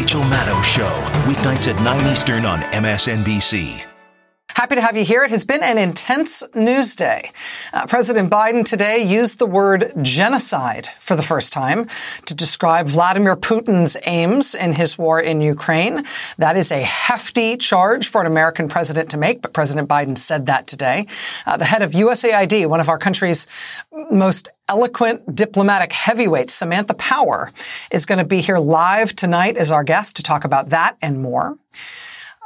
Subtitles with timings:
[0.00, 0.88] Rachel Maddow Show,
[1.30, 3.89] weeknights at 9 Eastern on MSNBC.
[4.60, 5.24] Happy to have you here.
[5.24, 7.30] It has been an intense news day.
[7.72, 11.88] Uh, President Biden today used the word genocide for the first time
[12.26, 16.04] to describe Vladimir Putin's aims in his war in Ukraine.
[16.36, 20.44] That is a hefty charge for an American president to make, but President Biden said
[20.44, 21.06] that today.
[21.46, 23.46] Uh, the head of USAID, one of our country's
[24.10, 27.50] most eloquent diplomatic heavyweights, Samantha Power,
[27.90, 31.22] is going to be here live tonight as our guest to talk about that and
[31.22, 31.56] more.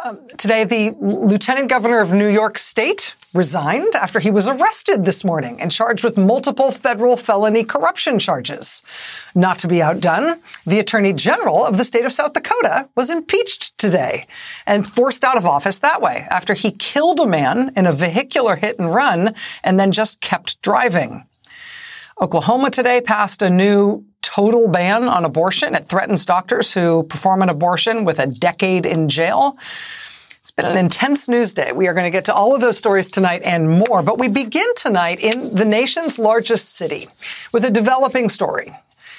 [0.07, 5.25] Um, today, the lieutenant governor of New York State resigned after he was arrested this
[5.25, 8.83] morning and charged with multiple federal felony corruption charges.
[9.35, 13.79] Not to be outdone, the attorney general of the state of South Dakota was impeached
[13.79, 14.27] today
[14.67, 18.57] and forced out of office that way after he killed a man in a vehicular
[18.57, 21.25] hit and run and then just kept driving.
[22.21, 25.75] Oklahoma today passed a new total ban on abortion.
[25.75, 29.57] It threatens doctors who perform an abortion with a decade in jail.
[30.41, 31.71] It's been an intense news day.
[31.73, 34.29] We are going to get to all of those stories tonight and more, but we
[34.29, 37.07] begin tonight in the nation's largest city
[37.53, 38.73] with a developing story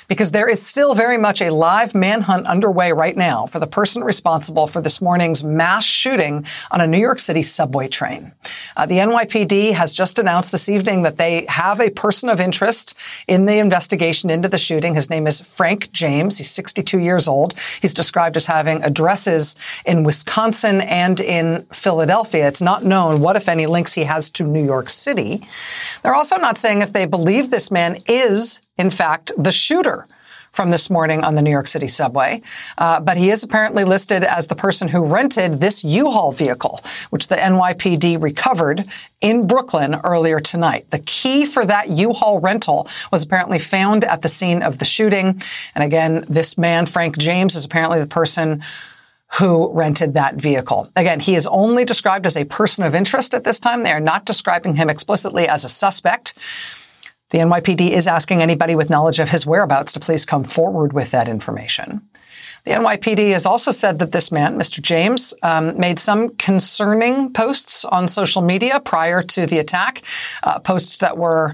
[0.07, 4.03] because there is still very much a live manhunt underway right now for the person
[4.03, 8.31] responsible for this morning's mass shooting on a New York City subway train.
[8.75, 12.97] Uh, the NYPD has just announced this evening that they have a person of interest
[13.27, 14.93] in the investigation into the shooting.
[14.95, 16.37] His name is Frank James.
[16.37, 17.53] He's 62 years old.
[17.81, 22.47] He's described as having addresses in Wisconsin and in Philadelphia.
[22.47, 25.41] It's not known what, if any, links he has to New York City.
[26.03, 30.05] They're also not saying if they believe this man is in fact, the shooter
[30.55, 32.41] from this morning on the New York City subway.
[32.77, 37.27] Uh, but he is apparently listed as the person who rented this U-Haul vehicle, which
[37.27, 38.85] the NYPD recovered
[39.19, 40.89] in Brooklyn earlier tonight.
[40.91, 45.41] The key for that U-Haul rental was apparently found at the scene of the shooting.
[45.75, 48.63] And again, this man, Frank James, is apparently the person
[49.39, 50.89] who rented that vehicle.
[50.95, 53.83] Again, he is only described as a person of interest at this time.
[53.83, 56.37] They are not describing him explicitly as a suspect.
[57.31, 61.11] The NYPD is asking anybody with knowledge of his whereabouts to please come forward with
[61.11, 62.01] that information.
[62.65, 64.81] The NYPD has also said that this man, Mr.
[64.81, 70.03] James, um, made some concerning posts on social media prior to the attack,
[70.43, 71.53] uh, posts that were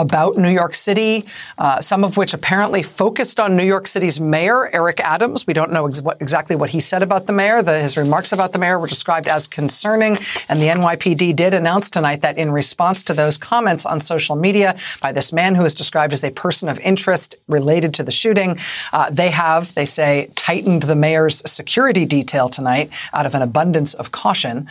[0.00, 1.26] about New York City,
[1.58, 5.46] uh, some of which apparently focused on New York City's mayor, Eric Adams.
[5.46, 7.62] We don't know ex- what, exactly what he said about the mayor.
[7.62, 10.18] The, his remarks about the mayor were described as concerning,
[10.48, 14.74] and the NYPD did announce tonight that in response to those comments on social media
[15.02, 18.58] by this man who is described as a person of interest related to the shooting,
[18.94, 23.92] uh, they have, they say, tightened the mayor's security detail tonight out of an abundance
[23.94, 24.66] of caution.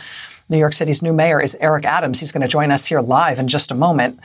[0.50, 2.18] New York City's new mayor is Eric Adams.
[2.18, 4.18] He's going to join us here live in just a moment.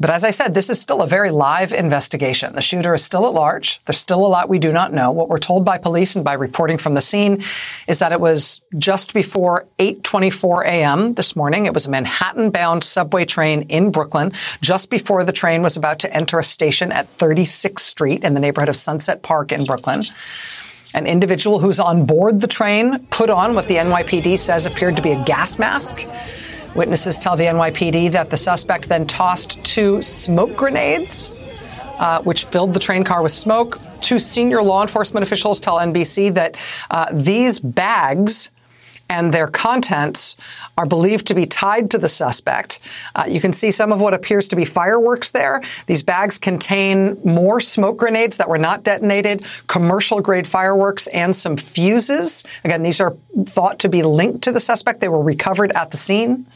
[0.00, 2.56] But as I said, this is still a very live investigation.
[2.56, 3.80] The shooter is still at large.
[3.84, 5.12] There's still a lot we do not know.
[5.12, 7.42] What we're told by police and by reporting from the scene
[7.86, 11.14] is that it was just before 8:24 a.m.
[11.14, 11.66] this morning.
[11.66, 16.12] It was a Manhattan-bound subway train in Brooklyn, just before the train was about to
[16.12, 20.02] enter a station at 36th Street in the neighborhood of Sunset Park in Brooklyn.
[20.94, 25.02] An individual who's on board the train put on what the NYPD says appeared to
[25.02, 26.06] be a gas mask.
[26.74, 31.30] Witnesses tell the NYPD that the suspect then tossed two smoke grenades.
[31.98, 33.78] Uh, which filled the train car with smoke.
[34.00, 36.56] Two senior law enforcement officials tell NBC that
[36.90, 38.50] uh, these bags
[39.08, 40.36] and their contents
[40.78, 42.80] are believed to be tied to the suspect.
[43.14, 45.62] Uh, you can see some of what appears to be fireworks there.
[45.86, 51.56] These bags contain more smoke grenades that were not detonated, commercial grade fireworks, and some
[51.56, 52.44] fuses.
[52.64, 55.00] Again, these are thought to be linked to the suspect.
[55.00, 56.46] They were recovered at the scene.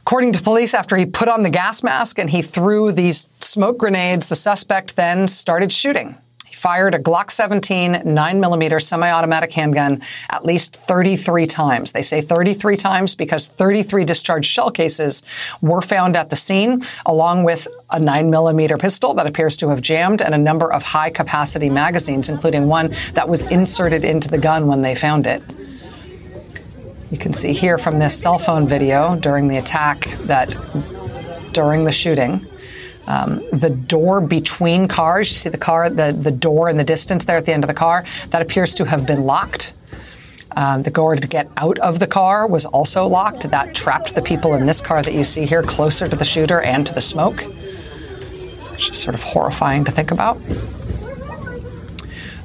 [0.00, 3.76] According to police, after he put on the gas mask and he threw these smoke
[3.76, 6.16] grenades, the suspect then started shooting.
[6.58, 11.92] Fired a Glock 17 9mm semi-automatic handgun at least 33 times.
[11.92, 15.22] They say 33 times because 33 discharged shell cases
[15.62, 20.20] were found at the scene, along with a 9mm pistol that appears to have jammed
[20.20, 24.82] and a number of high-capacity magazines, including one that was inserted into the gun when
[24.82, 25.40] they found it.
[27.12, 30.48] You can see here from this cell phone video during the attack that
[31.52, 32.44] during the shooting,
[33.08, 37.24] Um, the door between cars, you see the car, the, the door in the distance
[37.24, 39.72] there at the end of the car, that appears to have been locked.
[40.52, 43.50] Um, the door to get out of the car was also locked.
[43.50, 46.60] That trapped the people in this car that you see here closer to the shooter
[46.60, 47.40] and to the smoke.
[48.72, 50.38] Which is sort of horrifying to think about.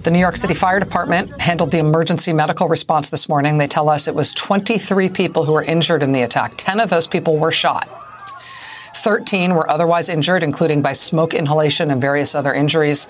[0.04, 3.58] The New York City Fire Department handled the emergency medical response this morning.
[3.58, 6.54] They tell us it was 23 people who were injured in the attack.
[6.56, 8.03] 10 of those people were shot.
[9.04, 13.10] 13 were otherwise injured, including by smoke inhalation and various other injuries.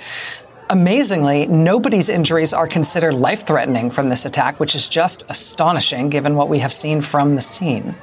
[0.72, 6.36] Amazingly, nobody's injuries are considered life threatening from this attack, which is just astonishing given
[6.36, 7.94] what we have seen from the scene.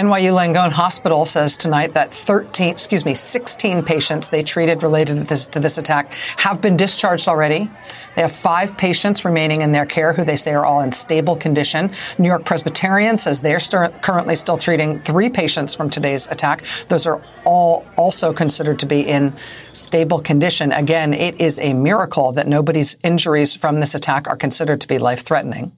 [0.00, 5.24] NYU Langone Hospital says tonight that 13, excuse me, 16 patients they treated related to
[5.24, 7.70] this, to this attack have been discharged already.
[8.16, 11.36] They have five patients remaining in their care who they say are all in stable
[11.36, 11.90] condition.
[12.16, 16.64] New York Presbyterian says they're st- currently still treating three patients from today's attack.
[16.88, 19.36] Those are all also considered to be in
[19.74, 20.72] stable condition.
[20.72, 24.96] Again, it is a miracle that nobody's injuries from this attack are considered to be
[24.96, 25.72] life threatening.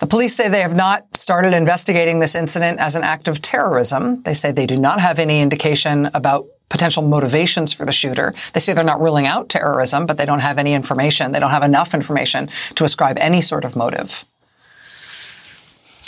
[0.00, 4.22] The police say they have not started investigating this incident as an act of terrorism.
[4.22, 8.32] They say they do not have any indication about potential motivations for the shooter.
[8.54, 11.32] They say they're not ruling out terrorism, but they don't have any information.
[11.32, 14.24] They don't have enough information to ascribe any sort of motive.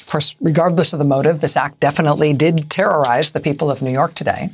[0.00, 3.91] Of course, regardless of the motive, this act definitely did terrorize the people of New
[3.91, 4.50] York today.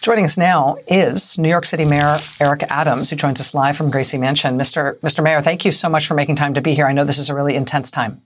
[0.00, 3.90] Joining us now is New York City Mayor Eric Adams, who joins us live from
[3.90, 4.56] Gracie Mansion.
[4.56, 4.96] Mr.
[5.00, 5.24] Mr.
[5.24, 6.86] Mayor, thank you so much for making time to be here.
[6.86, 8.22] I know this is a really intense time.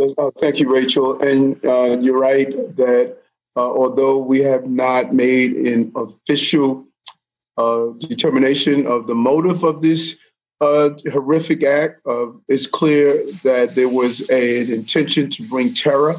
[0.00, 1.20] Uh, thank you, Rachel.
[1.20, 3.18] And uh, you're right that
[3.56, 6.86] uh, although we have not made an official
[7.58, 10.18] uh, determination of the motive of this
[10.62, 16.14] uh, horrific act, uh, it's clear that there was a, an intention to bring terror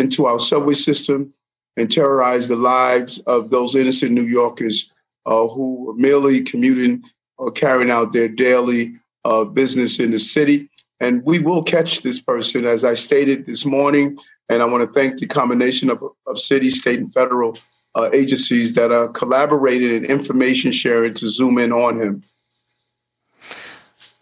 [0.00, 1.32] into our subway system
[1.76, 4.90] and terrorize the lives of those innocent New Yorkers
[5.26, 7.02] uh, who were merely commuting
[7.38, 8.94] or carrying out their daily
[9.24, 10.68] uh, business in the city.
[11.00, 14.18] And we will catch this person, as I stated this morning.
[14.50, 17.56] And I want to thank the combination of, of city, state, and federal
[17.94, 22.22] uh, agencies that are collaborating and information sharing to zoom in on him.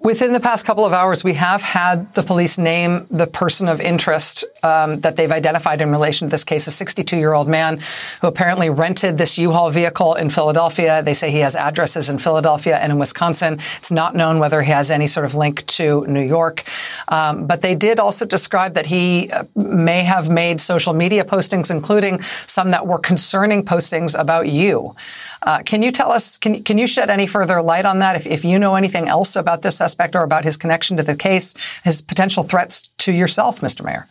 [0.01, 3.81] Within the past couple of hours, we have had the police name the person of
[3.81, 7.81] interest um, that they've identified in relation to this case, a 62 year old man
[8.21, 11.03] who apparently rented this U-Haul vehicle in Philadelphia.
[11.03, 13.55] They say he has addresses in Philadelphia and in Wisconsin.
[13.55, 16.63] It's not known whether he has any sort of link to New York.
[17.09, 21.73] Um, but they did also describe that he uh, may have made social media postings,
[21.73, 24.93] including some that were concerning postings about you.
[25.43, 28.15] Uh, can you tell us, can, can you shed any further light on that?
[28.15, 31.17] If, if you know anything else about this suspect or about his connection to the
[31.17, 33.83] case, his potential threats to yourself, Mr.
[33.85, 34.07] Mayor?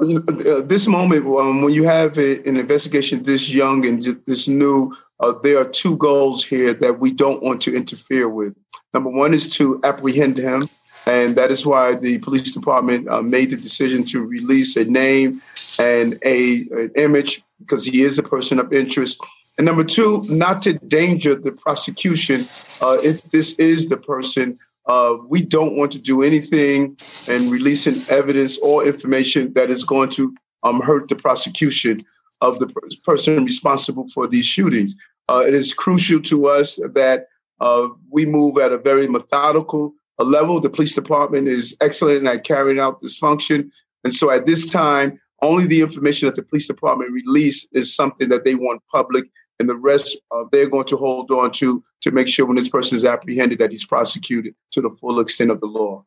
[0.00, 4.94] Uh, this moment, um, when you have a, an investigation this young and this new,
[5.20, 8.54] uh, there are two goals here that we don't want to interfere with.
[8.94, 10.68] Number one is to apprehend him,
[11.06, 15.42] and that is why the police department uh, made the decision to release a name
[15.78, 19.20] and a an image because he is a person of interest
[19.58, 22.40] and number two, not to danger the prosecution.
[22.80, 26.96] Uh, if this is the person, uh, we don't want to do anything
[27.28, 32.00] and releasing evidence or information that is going to um, hurt the prosecution
[32.40, 32.66] of the
[33.04, 34.96] person responsible for these shootings.
[35.28, 37.26] Uh, it is crucial to us that
[37.60, 40.60] uh, we move at a very methodical level.
[40.60, 43.70] The police department is excellent at carrying out this function.
[44.04, 48.28] And so at this time, only the information that the police department release is something
[48.28, 49.24] that they want public
[49.60, 52.68] and the rest uh, they're going to hold on to to make sure when this
[52.68, 56.04] person is apprehended that he's prosecuted to the full extent of the law.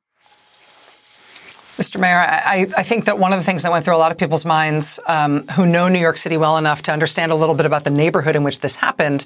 [1.83, 1.99] Mr.
[1.99, 4.17] Mayor, I, I, think that one of the things that went through a lot of
[4.17, 7.65] people's minds um, who know New York City well enough to understand a little bit
[7.65, 9.25] about the neighborhood in which this happened,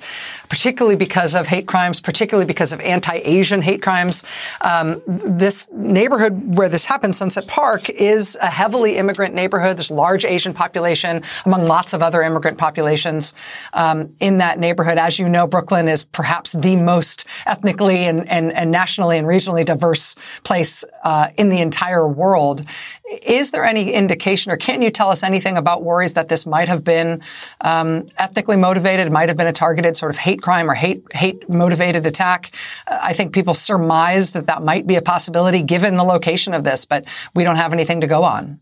[0.50, 4.24] particularly because of hate crimes, particularly because of anti-Asian hate crimes.
[4.62, 9.78] Um, this neighborhood where this happened, Sunset Park, is a heavily immigrant neighborhood.
[9.78, 13.36] There's a large Asian population among lots of other immigrant populations
[13.74, 14.98] um, in that neighborhood.
[14.98, 19.64] As you know, Brooklyn is perhaps the most ethnically and, and, and nationally and regionally
[19.64, 22.47] diverse place uh, in the entire world
[23.25, 26.68] Is there any indication, or can you tell us anything about worries that this might
[26.68, 27.22] have been
[27.62, 31.50] um, ethnically motivated, might have been a targeted sort of hate crime or hate hate
[31.50, 32.51] motivated attack?
[32.88, 36.63] Uh, I think people surmise that that might be a possibility given the location of
[36.63, 38.60] this, but we don't have anything to go on.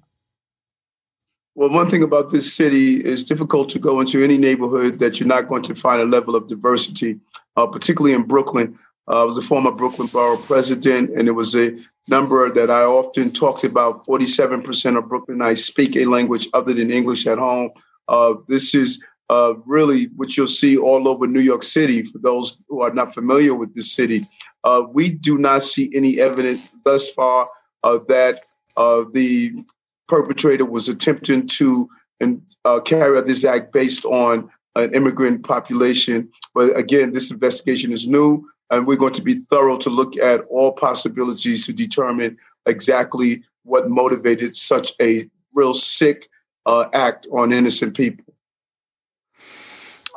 [1.57, 5.27] Well, one thing about this city is difficult to go into any neighborhood that you're
[5.27, 7.17] not going to find a level of diversity,
[7.55, 8.77] uh, particularly in Brooklyn.
[9.07, 12.83] Uh, I was a former Brooklyn Borough president, and it was a number that I
[12.83, 14.05] often talked about.
[14.05, 17.69] 47% of Brooklynites speak a language other than English at home.
[18.07, 22.03] Uh, this is uh, really what you'll see all over New York City.
[22.03, 24.23] For those who are not familiar with this city,
[24.63, 27.49] uh, we do not see any evidence thus far
[27.83, 28.43] uh, that
[28.77, 29.51] uh, the
[30.07, 32.41] perpetrator was attempting to and,
[32.85, 36.29] carry out this act based on an immigrant population.
[36.53, 40.41] But again, this investigation is new, and we're going to be thorough to look at
[40.49, 46.29] all possibilities to determine exactly what motivated such a real sick
[46.65, 48.24] uh, act on innocent people.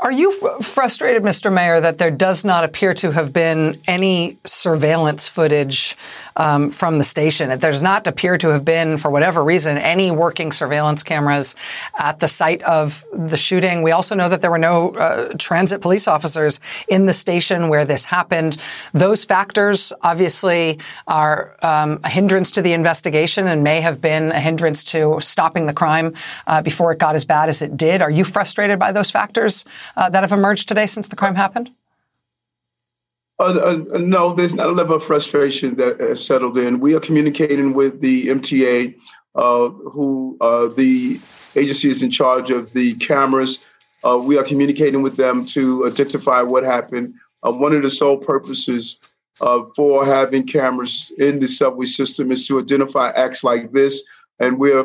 [0.01, 0.31] Are you
[0.63, 1.53] frustrated, Mr.
[1.53, 5.97] Mayor, that there does not appear to have been any surveillance footage
[6.37, 7.49] um, from the station?
[7.49, 11.57] There does not appear to have been, for whatever reason, any working surveillance cameras
[11.99, 13.83] at the site of the shooting.
[13.83, 17.85] We also know that there were no uh, transit police officers in the station where
[17.85, 18.59] this happened.
[18.93, 20.79] Those factors obviously
[21.09, 25.67] are um, a hindrance to the investigation and may have been a hindrance to stopping
[25.67, 26.15] the crime
[26.47, 28.01] uh, before it got as bad as it did.
[28.01, 29.65] Are you frustrated by those factors?
[29.97, 31.71] Uh, that have emerged today since the crime happened?
[33.41, 36.81] Uh, uh, no, there's not a level of frustration that has settled in.
[36.81, 38.97] We are communicating with the MTA,
[39.37, 41.21] uh, who uh, the
[41.55, 43.61] agency is in charge of the cameras.
[44.03, 47.15] Uh, we are communicating with them to identify what happened.
[47.43, 48.99] one of the sole purposes
[49.77, 54.03] for having cameras in the subway system is to identify acts like this,
[54.41, 54.85] and we're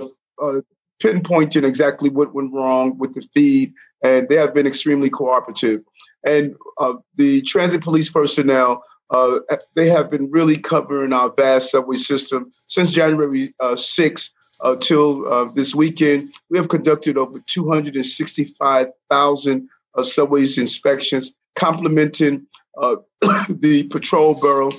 [1.01, 3.73] pinpointing exactly what went wrong with the feed,
[4.03, 5.81] and they have been extremely cooperative.
[6.25, 9.39] And uh, the transit police personnel, uh,
[9.75, 14.31] they have been really covering our vast subway system since January uh, 6th
[14.61, 16.33] uh, till uh, this weekend.
[16.49, 22.47] We have conducted over 265,000 uh, subways inspections, complementing
[22.81, 22.95] uh,
[23.49, 24.71] the patrol bureau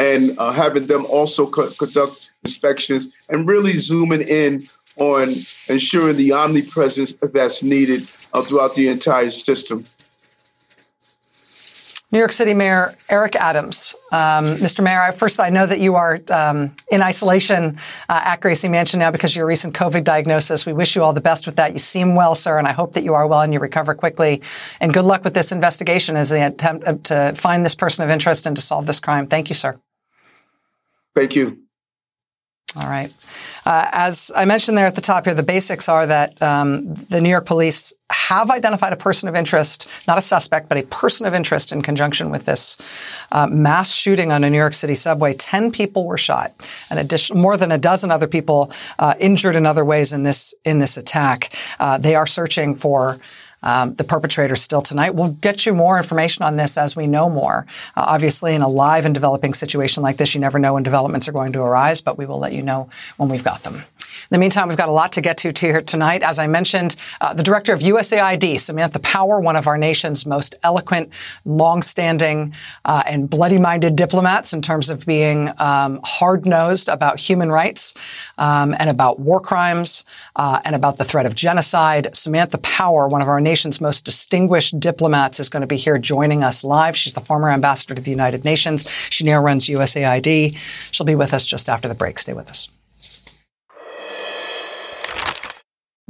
[0.00, 5.34] and having them also co- conduct inspections and really zooming in on
[5.68, 8.02] ensuring the omnipresence that's needed
[8.32, 9.84] uh, throughout the entire system.
[12.10, 13.94] New York City Mayor Eric Adams.
[14.12, 14.82] Um, Mr.
[14.82, 17.78] Mayor, first, I know that you are um, in isolation
[18.08, 20.64] uh, at Gracie Mansion now because of your recent COVID diagnosis.
[20.64, 21.72] We wish you all the best with that.
[21.72, 24.40] You seem well, sir, and I hope that you are well and you recover quickly.
[24.80, 28.10] And good luck with this investigation as the attempt uh, to find this person of
[28.10, 29.26] interest and to solve this crime.
[29.26, 29.78] Thank you, sir.
[31.14, 31.58] Thank you.
[32.76, 33.12] All right.
[33.68, 37.20] Uh, as I mentioned there at the top here, the basics are that um, the
[37.20, 41.26] New York police have identified a person of interest, not a suspect, but a person
[41.26, 42.78] of interest in conjunction with this
[43.30, 45.34] uh, mass shooting on a New York City subway.
[45.34, 46.52] Ten people were shot,
[46.90, 50.78] and more than a dozen other people uh, injured in other ways in this in
[50.78, 51.52] this attack.
[51.78, 53.18] Uh, they are searching for
[53.62, 55.14] um, the perpetrator still tonight.
[55.14, 57.66] We'll get you more information on this as we know more.
[57.96, 61.28] Uh, obviously, in a live and developing situation like this, you never know when developments
[61.28, 63.84] are going to arise, but we will let you know when we've got them.
[64.30, 66.22] In the meantime, we've got a lot to get to here tonight.
[66.22, 70.54] As I mentioned, uh, the director of USAID, Samantha Power, one of our nation's most
[70.62, 71.14] eloquent,
[71.46, 72.52] long-standing,
[72.84, 77.94] uh, and bloody-minded diplomats in terms of being um, hard-nosed about human rights
[78.36, 80.04] um, and about war crimes
[80.36, 82.14] uh, and about the threat of genocide.
[82.14, 86.44] Samantha Power, one of our nation's most distinguished diplomats, is going to be here joining
[86.44, 86.94] us live.
[86.94, 88.86] She's the former ambassador to the United Nations.
[89.08, 90.54] She now runs USAID.
[90.92, 92.18] She'll be with us just after the break.
[92.18, 92.68] Stay with us.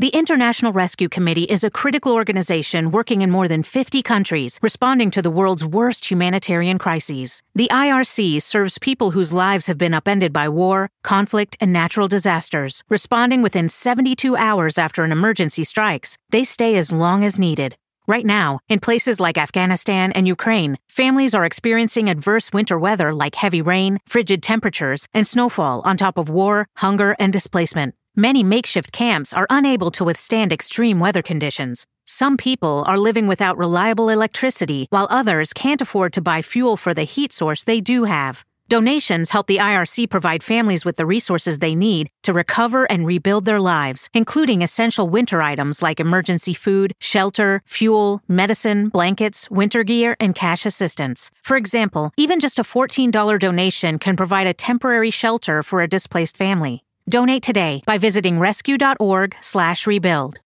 [0.00, 5.11] The International Rescue Committee is a critical organization working in more than 50 countries, responding
[5.11, 7.43] to the world's worst humanitarian crises.
[7.57, 12.85] The IRC serves people whose lives have been upended by war, conflict, and natural disasters.
[12.88, 17.76] Responding within 72 hours after an emergency strikes, they stay as long as needed.
[18.07, 23.35] Right now, in places like Afghanistan and Ukraine, families are experiencing adverse winter weather like
[23.35, 27.97] heavy rain, frigid temperatures, and snowfall on top of war, hunger, and displacement.
[28.19, 31.87] Many makeshift camps are unable to withstand extreme weather conditions.
[32.05, 36.93] Some people are living without reliable electricity, while others can't afford to buy fuel for
[36.93, 38.45] the heat source they do have.
[38.69, 43.45] Donations help the IRC provide families with the resources they need to recover and rebuild
[43.45, 50.17] their lives, including essential winter items like emergency food, shelter, fuel, medicine, blankets, winter gear,
[50.19, 51.31] and cash assistance.
[51.41, 56.37] For example, even just a $14 donation can provide a temporary shelter for a displaced
[56.37, 56.83] family.
[57.09, 60.38] Donate today by visiting rescue.org/rebuild.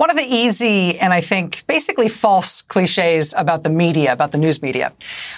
[0.00, 4.38] One of the easy and I think basically false cliches about the media, about the
[4.38, 4.94] news media,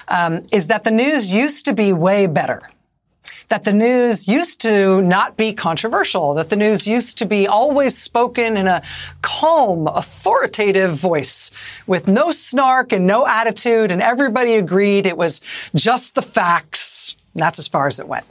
[0.06, 2.62] um, is that the news used to be way better.
[3.48, 7.98] That the news used to not be controversial, that the news used to be always
[7.98, 8.82] spoken in a
[9.20, 11.50] calm, authoritative voice
[11.88, 15.40] with no snark and no attitude, and everybody agreed it was
[15.74, 17.16] just the facts.
[17.34, 18.26] And that's as far as it went.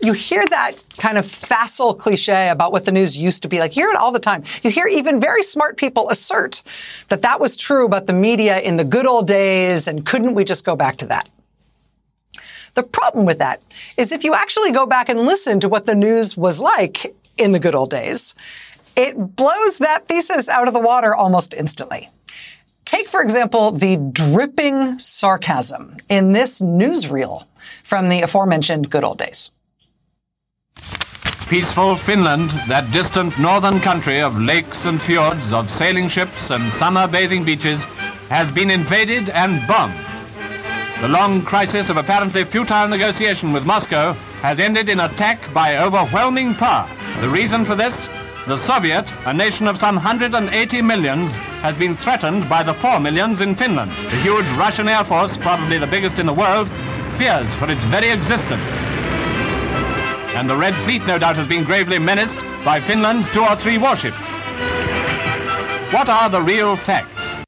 [0.00, 3.76] you hear that kind of facile cliche about what the news used to be like.
[3.76, 4.42] You hear it all the time.
[4.62, 6.62] You hear even very smart people assert
[7.08, 10.44] that that was true about the media in the good old days and couldn't we
[10.44, 11.28] just go back to that?
[12.74, 13.62] The problem with that
[13.96, 17.52] is if you actually go back and listen to what the news was like in
[17.52, 18.34] the good old days,
[18.96, 22.08] it blows that thesis out of the water almost instantly.
[22.92, 27.44] Take, for example, the dripping sarcasm in this newsreel
[27.82, 29.50] from the aforementioned good old days.
[31.48, 37.08] Peaceful Finland, that distant northern country of lakes and fjords, of sailing ships and summer
[37.08, 37.82] bathing beaches,
[38.28, 39.94] has been invaded and bombed.
[41.00, 46.54] The long crisis of apparently futile negotiation with Moscow has ended in attack by overwhelming
[46.56, 46.86] power.
[47.22, 48.06] The reason for this?
[48.46, 53.40] The Soviet, a nation of some 180 millions, has been threatened by the 4 millions
[53.40, 53.92] in Finland.
[53.92, 56.68] The huge Russian Air Force, probably the biggest in the world,
[57.16, 58.60] fears for its very existence.
[60.34, 63.78] And the Red Fleet, no doubt, has been gravely menaced by Finland's two or three
[63.78, 64.16] warships.
[65.92, 67.44] What are the real facts?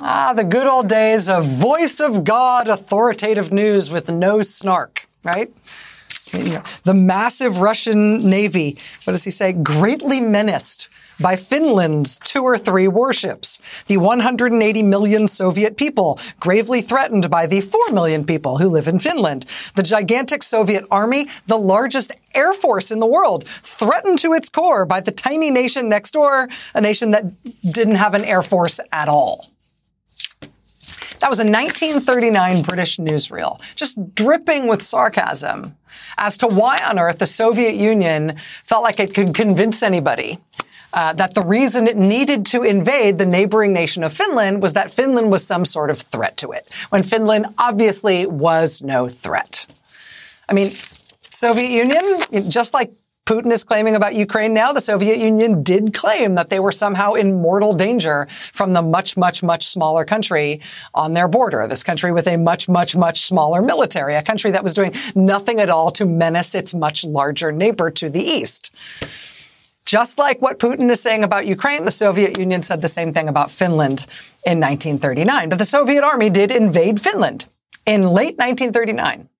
[0.00, 5.52] Ah, the good old days of voice of God authoritative news with no snark, right?
[6.84, 9.52] The massive Russian Navy, what does he say?
[9.52, 10.88] Greatly menaced
[11.20, 13.60] by Finland's two or three warships.
[13.86, 18.98] The 180 million Soviet people gravely threatened by the 4 million people who live in
[18.98, 19.46] Finland.
[19.74, 24.84] The gigantic Soviet army, the largest air force in the world, threatened to its core
[24.84, 27.24] by the tiny nation next door, a nation that
[27.62, 29.50] didn't have an air force at all.
[31.20, 35.76] That was a 1939 British newsreel, just dripping with sarcasm
[36.16, 40.38] as to why on earth the Soviet Union felt like it could convince anybody
[40.92, 44.92] uh, that the reason it needed to invade the neighboring nation of Finland was that
[44.92, 49.66] Finland was some sort of threat to it, when Finland obviously was no threat.
[50.48, 50.70] I mean,
[51.22, 52.04] Soviet Union,
[52.48, 52.92] just like
[53.28, 57.12] Putin is claiming about Ukraine now, the Soviet Union did claim that they were somehow
[57.12, 60.62] in mortal danger from the much, much, much smaller country
[60.94, 61.66] on their border.
[61.66, 65.60] This country with a much, much, much smaller military, a country that was doing nothing
[65.60, 68.74] at all to menace its much larger neighbor to the east.
[69.88, 73.26] Just like what Putin is saying about Ukraine, the Soviet Union said the same thing
[73.26, 74.00] about Finland
[74.44, 75.48] in 1939.
[75.48, 77.46] But the Soviet army did invade Finland
[77.86, 79.30] in late 1939.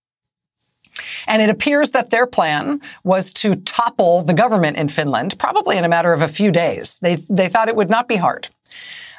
[1.27, 5.85] And it appears that their plan was to topple the government in Finland, probably in
[5.85, 6.99] a matter of a few days.
[7.01, 8.49] They, they thought it would not be hard.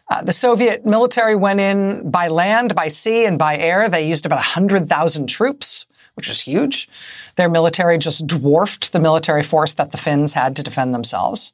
[0.09, 3.87] Uh, the Soviet military went in by land, by sea, and by air.
[3.87, 5.85] They used about 100,000 troops,
[6.19, 6.89] which is huge.
[7.37, 11.53] Their military just dwarfed the military force that the Finns had to defend themselves.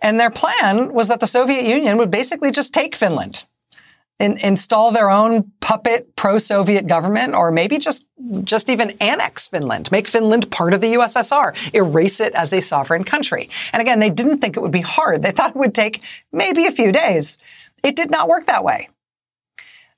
[0.00, 3.44] And their plan was that the Soviet Union would basically just take Finland
[4.20, 8.06] in, install their own puppet pro-Soviet government, or maybe just
[8.44, 13.02] just even annex Finland, make Finland part of the USSR, erase it as a sovereign
[13.02, 13.48] country.
[13.72, 15.22] And again, they didn't think it would be hard.
[15.22, 16.02] They thought it would take
[16.32, 17.38] maybe a few days.
[17.82, 18.88] It did not work that way.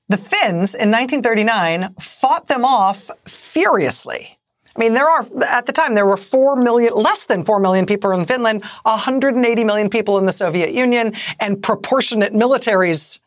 [0.09, 4.39] The Finns in 1939 fought them off furiously.
[4.75, 7.85] I mean, there are, at the time, there were 4 million, less than 4 million
[7.85, 13.21] people in Finland, 180 million people in the Soviet Union, and proportionate militaries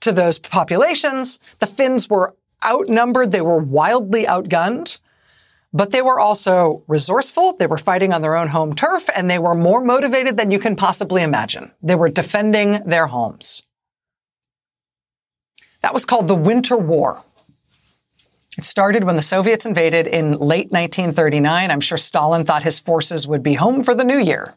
[0.00, 1.40] to those populations.
[1.58, 2.34] The Finns were
[2.64, 3.30] outnumbered.
[3.30, 5.00] They were wildly outgunned,
[5.74, 7.52] but they were also resourceful.
[7.54, 10.58] They were fighting on their own home turf and they were more motivated than you
[10.58, 11.72] can possibly imagine.
[11.82, 13.62] They were defending their homes.
[15.84, 17.22] That was called the Winter War.
[18.56, 21.70] It started when the Soviets invaded in late 1939.
[21.70, 24.54] I'm sure Stalin thought his forces would be home for the new year.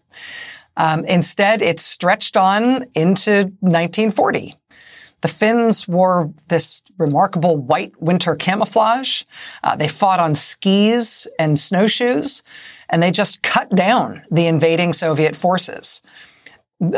[0.78, 4.56] Um, instead, it stretched on into 1940.
[5.20, 9.24] The Finns wore this remarkable white winter camouflage.
[9.66, 12.42] Uh, they fought on skis and snowshoes,
[12.88, 16.02] and they just cut down the invading Soviet forces.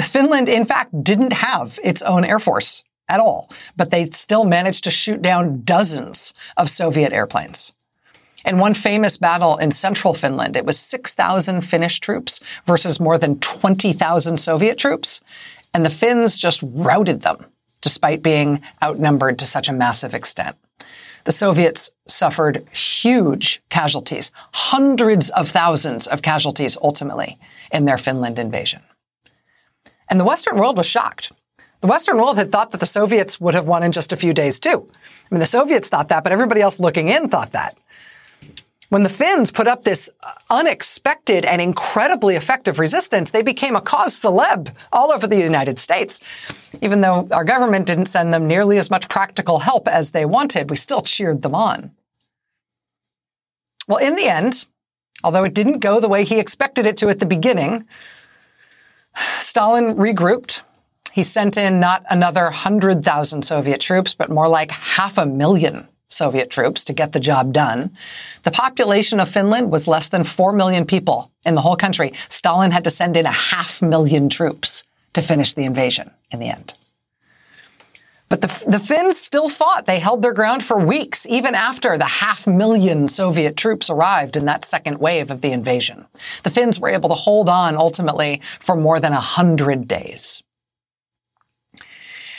[0.00, 4.84] Finland, in fact, didn't have its own air force at all, but they still managed
[4.84, 7.74] to shoot down dozens of Soviet airplanes.
[8.44, 13.38] In one famous battle in central Finland, it was 6,000 Finnish troops versus more than
[13.40, 15.20] 20,000 Soviet troops.
[15.74, 17.44] And the Finns just routed them,
[17.80, 20.56] despite being outnumbered to such a massive extent.
[21.24, 27.38] The Soviets suffered huge casualties, hundreds of thousands of casualties ultimately
[27.70, 28.80] in their Finland invasion.
[30.08, 31.32] And the Western world was shocked.
[31.80, 34.34] The Western world had thought that the Soviets would have won in just a few
[34.34, 34.84] days too.
[34.94, 37.78] I mean, the Soviets thought that, but everybody else looking in thought that.
[38.88, 40.08] When the Finns put up this
[40.48, 46.20] unexpected and incredibly effective resistance, they became a cause celeb all over the United States.
[46.80, 50.70] Even though our government didn't send them nearly as much practical help as they wanted,
[50.70, 51.90] we still cheered them on.
[53.86, 54.66] Well, in the end,
[55.22, 57.86] although it didn't go the way he expected it to at the beginning,
[59.38, 60.62] Stalin regrouped.
[61.12, 66.50] He sent in not another 100,000 Soviet troops, but more like half a million Soviet
[66.50, 67.90] troops to get the job done.
[68.42, 72.12] The population of Finland was less than 4 million people in the whole country.
[72.28, 76.48] Stalin had to send in a half million troops to finish the invasion in the
[76.48, 76.74] end.
[78.28, 79.86] But the, the Finns still fought.
[79.86, 84.44] They held their ground for weeks, even after the half million Soviet troops arrived in
[84.44, 86.06] that second wave of the invasion.
[86.42, 90.42] The Finns were able to hold on ultimately for more than a hundred days.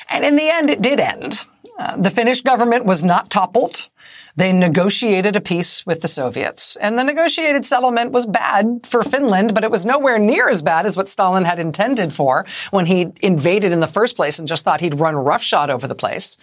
[0.10, 1.45] And in the end, it did end.
[1.78, 3.89] Uh, the Finnish government was not toppled.
[4.36, 6.76] They negotiated a peace with the Soviets.
[6.78, 10.86] And the negotiated settlement was bad for Finland, but it was nowhere near as bad
[10.86, 14.65] as what Stalin had intended for when he invaded in the first place and just
[14.65, 16.38] thought he'd run roughshod over the place.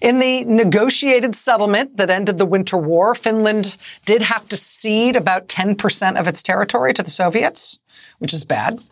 [0.00, 5.48] In the negotiated settlement that ended the Winter War, Finland did have to cede about
[5.48, 7.78] 10% of its territory to the Soviets,
[8.18, 8.82] which is bad.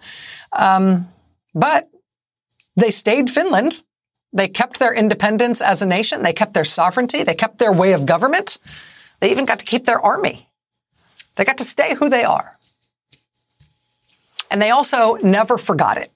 [0.52, 1.06] Um,
[1.54, 1.90] but
[2.76, 3.82] they stayed Finland.
[4.34, 6.22] They kept their independence as a nation.
[6.22, 7.22] They kept their sovereignty.
[7.22, 8.58] They kept their way of government.
[9.20, 10.48] They even got to keep their army.
[11.36, 12.52] They got to stay who they are.
[14.50, 16.10] And they also never forgot it.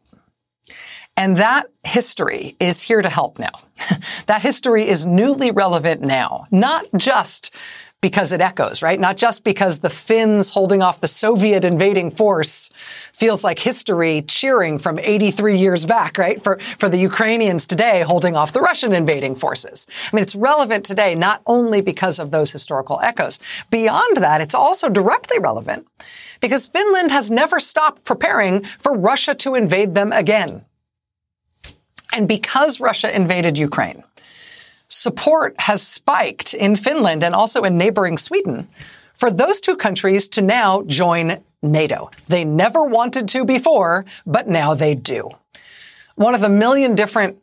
[1.18, 3.50] And that history is here to help now.
[4.26, 7.52] that history is newly relevant now, not just
[8.00, 9.00] because it echoes, right?
[9.00, 12.70] Not just because the Finns holding off the Soviet invading force
[13.12, 16.40] feels like history cheering from 83 years back, right?
[16.40, 19.88] For, for the Ukrainians today holding off the Russian invading forces.
[20.12, 23.40] I mean, it's relevant today not only because of those historical echoes.
[23.70, 25.88] Beyond that, it's also directly relevant
[26.38, 30.64] because Finland has never stopped preparing for Russia to invade them again.
[32.12, 34.02] And because Russia invaded Ukraine,
[34.88, 38.68] support has spiked in Finland and also in neighboring Sweden
[39.12, 42.10] for those two countries to now join NATO.
[42.28, 45.30] They never wanted to before, but now they do.
[46.18, 47.38] One of the million different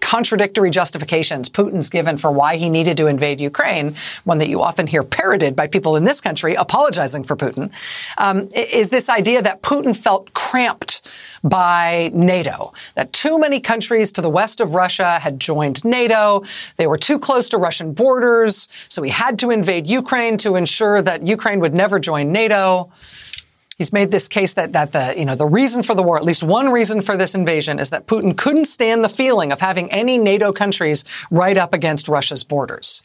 [0.00, 4.86] contradictory justifications Putin's given for why he needed to invade Ukraine, one that you often
[4.86, 7.70] hear parroted by people in this country apologizing for Putin,
[8.18, 11.10] um, is this idea that Putin felt cramped
[11.42, 16.42] by NATO, that too many countries to the west of Russia had joined NATO,
[16.76, 21.00] they were too close to Russian borders, so he had to invade Ukraine to ensure
[21.00, 22.90] that Ukraine would never join NATO.
[23.78, 26.24] He's made this case that, that the, you know, the reason for the war, at
[26.24, 29.90] least one reason for this invasion is that Putin couldn't stand the feeling of having
[29.92, 33.02] any NATO countries right up against Russia's borders.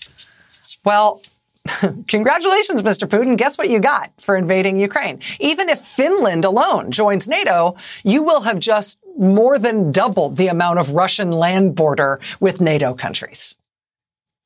[0.84, 1.22] Well,
[2.08, 3.08] Congratulations, Mr.
[3.08, 3.38] Putin.
[3.38, 5.20] Guess what you got for invading Ukraine?
[5.40, 10.80] Even if Finland alone joins NATO, you will have just more than doubled the amount
[10.80, 13.56] of Russian land border with NATO countries.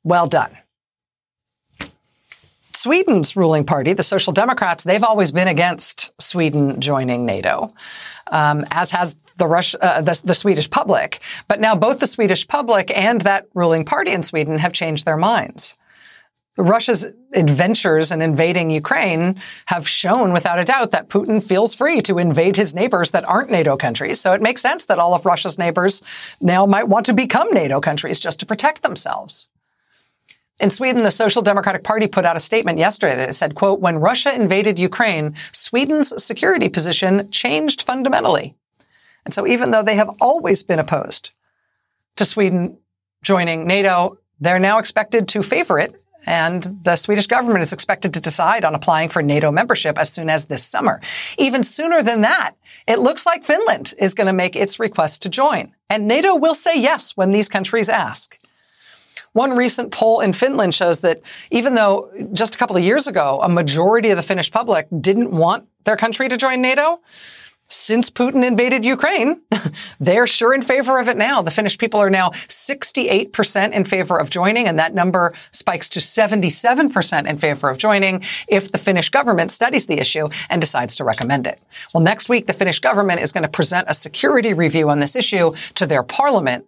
[0.03, 0.55] Well done.
[2.77, 7.73] Sweden's ruling party, the Social Democrats, they've always been against Sweden joining NATO,
[8.27, 11.19] um, as has the, Russia, uh, the, the Swedish public.
[11.47, 15.17] But now both the Swedish public and that ruling party in Sweden have changed their
[15.17, 15.75] minds.
[16.55, 22.19] Russia's adventures in invading Ukraine have shown without a doubt that Putin feels free to
[22.19, 24.21] invade his neighbors that aren't NATO countries.
[24.21, 26.03] So it makes sense that all of Russia's neighbors
[26.41, 29.49] now might want to become NATO countries just to protect themselves.
[30.59, 33.97] In Sweden, the Social Democratic Party put out a statement yesterday that said, quote, when
[33.97, 38.55] Russia invaded Ukraine, Sweden's security position changed fundamentally.
[39.23, 41.31] And so even though they have always been opposed
[42.15, 42.77] to Sweden
[43.21, 46.01] joining NATO, they're now expected to favor it.
[46.25, 50.29] And the Swedish government is expected to decide on applying for NATO membership as soon
[50.29, 50.99] as this summer.
[51.37, 52.55] Even sooner than that,
[52.87, 55.73] it looks like Finland is going to make its request to join.
[55.89, 58.37] And NATO will say yes when these countries ask.
[59.37, 61.21] One recent poll in Finland shows that
[61.51, 65.29] even though just a couple of years ago, a majority of the Finnish public didn't
[65.29, 67.01] want their country to join NATO,
[67.69, 69.41] since Putin invaded Ukraine,
[69.99, 71.43] they're sure in favor of it now.
[71.43, 75.99] The Finnish people are now 68% in favor of joining, and that number spikes to
[75.99, 81.03] 77% in favor of joining if the Finnish government studies the issue and decides to
[81.03, 81.61] recommend it.
[81.93, 85.15] Well, next week, the Finnish government is going to present a security review on this
[85.15, 86.65] issue to their parliament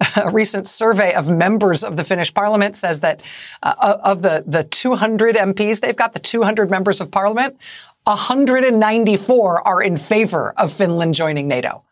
[0.16, 3.20] a recent survey of members of the Finnish parliament says that
[3.62, 7.56] uh, of the, the 200 MPs they've got, the 200 members of parliament,
[8.04, 11.84] 194 are in favor of Finland joining NATO.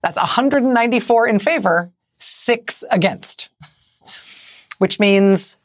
[0.00, 3.50] That's 194 in favor, six against,
[4.78, 5.58] which means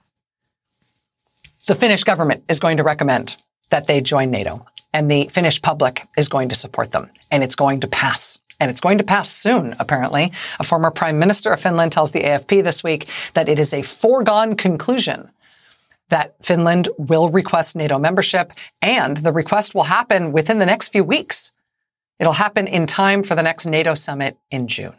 [1.67, 3.37] the Finnish government is going to recommend
[3.69, 7.55] that they join NATO and the Finnish public is going to support them and it's
[7.55, 8.39] going to pass.
[8.63, 10.31] And it's going to pass soon, apparently.
[10.57, 13.81] A former prime minister of Finland tells the AFP this week that it is a
[13.81, 15.29] foregone conclusion
[16.07, 21.03] that Finland will request NATO membership, and the request will happen within the next few
[21.03, 21.51] weeks.
[22.19, 24.95] It'll happen in time for the next NATO summit in June.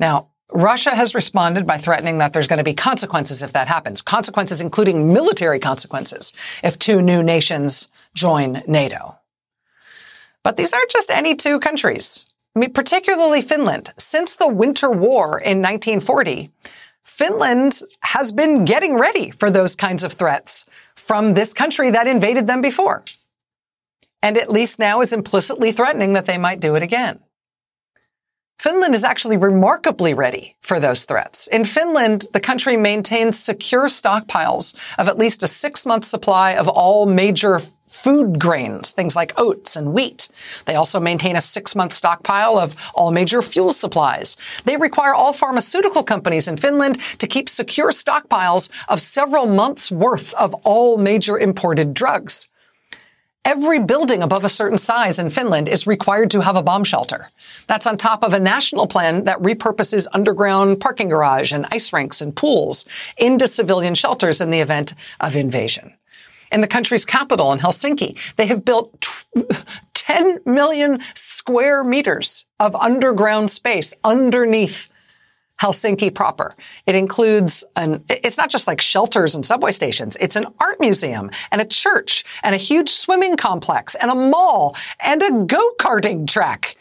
[0.00, 4.02] Now, Russia has responded by threatening that there's going to be consequences if that happens.
[4.02, 6.32] Consequences including military consequences
[6.64, 9.16] if two new nations join NATO.
[10.44, 12.28] But these aren't just any two countries.
[12.54, 13.92] I mean, particularly Finland.
[13.98, 16.50] Since the Winter War in 1940,
[17.02, 22.46] Finland has been getting ready for those kinds of threats from this country that invaded
[22.46, 23.02] them before.
[24.22, 27.20] And at least now is implicitly threatening that they might do it again.
[28.58, 31.48] Finland is actually remarkably ready for those threats.
[31.48, 36.68] In Finland, the country maintains secure stockpiles of at least a six month supply of
[36.68, 37.60] all major
[37.94, 40.28] food grains, things like oats and wheat.
[40.66, 44.36] They also maintain a six month stockpile of all major fuel supplies.
[44.64, 50.34] They require all pharmaceutical companies in Finland to keep secure stockpiles of several months worth
[50.34, 52.48] of all major imported drugs.
[53.46, 57.28] Every building above a certain size in Finland is required to have a bomb shelter.
[57.66, 62.22] That's on top of a national plan that repurposes underground parking garage and ice rinks
[62.22, 65.92] and pools into civilian shelters in the event of invasion.
[66.54, 69.08] In the country's capital in Helsinki, they have built
[69.94, 74.88] 10 million square meters of underground space underneath
[75.60, 76.54] Helsinki proper.
[76.86, 80.16] It includes an, it's not just like shelters and subway stations.
[80.20, 84.76] It's an art museum and a church and a huge swimming complex and a mall
[85.04, 86.76] and a go-karting track.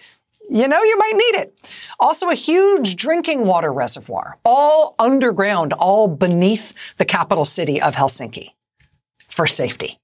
[0.51, 1.71] You know, you might need it.
[1.99, 8.51] Also a huge drinking water reservoir, all underground, all beneath the capital city of Helsinki
[9.33, 9.97] for safety.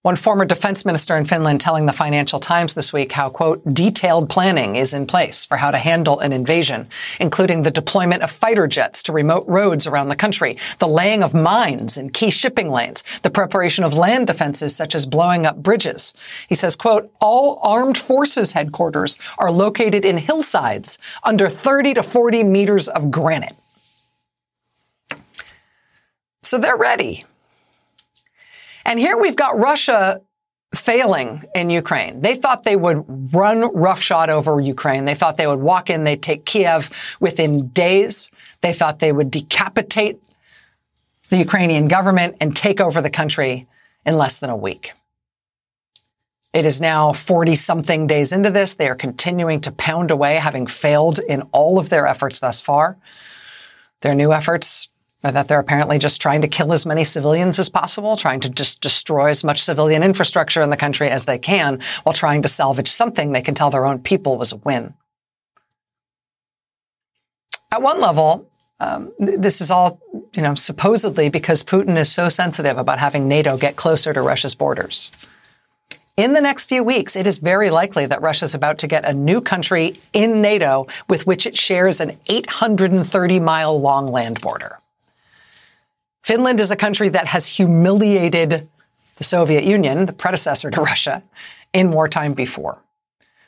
[0.00, 4.28] One former defense minister in Finland telling the Financial Times this week how, quote, detailed
[4.28, 6.88] planning is in place for how to handle an invasion,
[7.20, 11.34] including the deployment of fighter jets to remote roads around the country, the laying of
[11.34, 16.14] mines in key shipping lanes, the preparation of land defenses such as blowing up bridges.
[16.48, 22.42] He says, quote, all armed forces headquarters are located in hillsides under 30 to 40
[22.42, 23.61] meters of granite.
[26.42, 27.24] So they're ready.
[28.84, 30.20] And here we've got Russia
[30.74, 32.22] failing in Ukraine.
[32.22, 35.04] They thought they would run roughshod over Ukraine.
[35.04, 38.30] They thought they would walk in, they'd take Kiev within days.
[38.62, 40.20] They thought they would decapitate
[41.28, 43.66] the Ukrainian government and take over the country
[44.04, 44.92] in less than a week.
[46.52, 48.74] It is now 40 something days into this.
[48.74, 52.98] They are continuing to pound away, having failed in all of their efforts thus far.
[54.02, 54.88] Their new efforts
[55.30, 58.80] that they're apparently just trying to kill as many civilians as possible, trying to just
[58.80, 62.90] destroy as much civilian infrastructure in the country as they can, while trying to salvage
[62.90, 64.94] something they can tell their own people was a win.
[67.70, 68.48] At one level,
[68.80, 70.00] um, this is all,
[70.34, 74.56] you know, supposedly because Putin is so sensitive about having NATO get closer to Russia's
[74.56, 75.10] borders.
[76.16, 79.06] In the next few weeks, it is very likely that Russia is about to get
[79.06, 84.78] a new country in NATO with which it shares an 830 mile long land border.
[86.22, 88.68] Finland is a country that has humiliated
[89.16, 91.22] the Soviet Union, the predecessor to Russia,
[91.72, 92.78] in wartime before.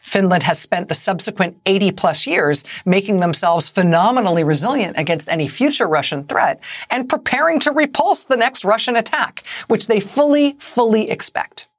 [0.01, 5.89] Finland has spent the subsequent 80 plus years making themselves phenomenally resilient against any future
[5.89, 6.61] Russian threat
[6.91, 11.71] and preparing to repulse the next Russian attack, which they fully, fully expect.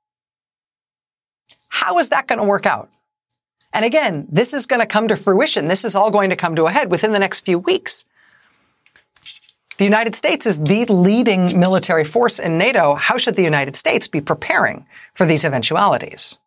[1.68, 2.90] How is that going to work out?
[3.72, 5.68] And again, this is going to come to fruition.
[5.68, 8.06] This is all going to come to a head within the next few weeks.
[9.78, 12.96] The United States is the leading military force in NATO.
[12.96, 16.38] How should the United States be preparing for these eventualities?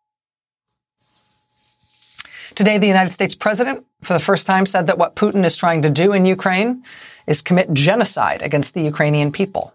[2.55, 5.83] Today, the United States president, for the first time, said that what Putin is trying
[5.83, 6.83] to do in Ukraine
[7.27, 9.73] is commit genocide against the Ukrainian people.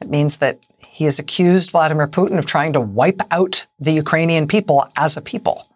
[0.00, 4.46] It means that he has accused Vladimir Putin of trying to wipe out the Ukrainian
[4.46, 5.66] people as a people.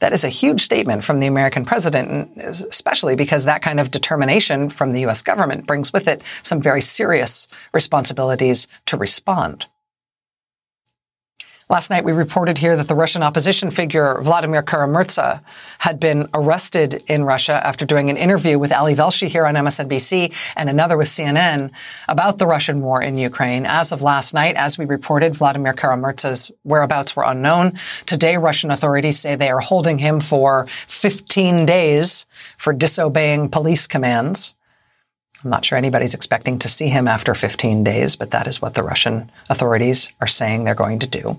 [0.00, 4.68] That is a huge statement from the American president, especially because that kind of determination
[4.68, 5.22] from the U.S.
[5.22, 9.66] government brings with it some very serious responsibilities to respond.
[11.70, 15.40] Last night, we reported here that the Russian opposition figure Vladimir Kara-Murza
[15.78, 20.34] had been arrested in Russia after doing an interview with Ali Velshi here on MSNBC
[20.56, 21.70] and another with CNN
[22.08, 23.66] about the Russian war in Ukraine.
[23.66, 27.74] As of last night, as we reported, Vladimir Kara-Murza's whereabouts were unknown.
[28.04, 32.26] Today, Russian authorities say they are holding him for 15 days
[32.58, 34.56] for disobeying police commands.
[35.44, 38.74] I'm not sure anybody's expecting to see him after 15 days, but that is what
[38.74, 41.38] the Russian authorities are saying they're going to do.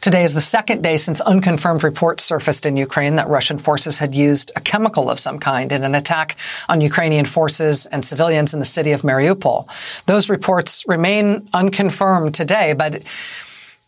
[0.00, 4.14] Today is the second day since unconfirmed reports surfaced in Ukraine that Russian forces had
[4.14, 6.38] used a chemical of some kind in an attack
[6.70, 9.68] on Ukrainian forces and civilians in the city of Mariupol.
[10.06, 13.04] Those reports remain unconfirmed today, but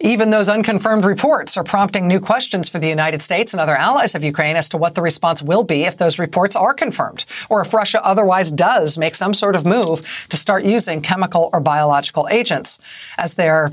[0.00, 4.14] even those unconfirmed reports are prompting new questions for the United States and other allies
[4.14, 7.62] of Ukraine as to what the response will be if those reports are confirmed, or
[7.62, 12.28] if Russia otherwise does make some sort of move to start using chemical or biological
[12.30, 12.80] agents
[13.16, 13.72] as their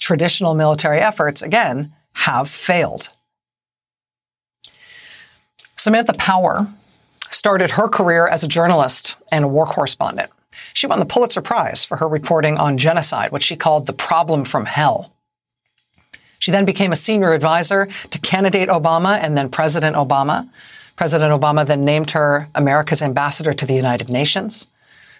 [0.00, 3.10] traditional military efforts, again, have failed.
[5.76, 6.66] Samantha Power
[7.30, 10.30] started her career as a journalist and a war correspondent.
[10.74, 14.44] She won the Pulitzer Prize for her reporting on genocide, what she called the problem
[14.44, 15.12] from hell.
[16.38, 20.48] She then became a senior advisor to candidate Obama and then President Obama.
[20.96, 24.66] President Obama then named her America's ambassador to the United Nations.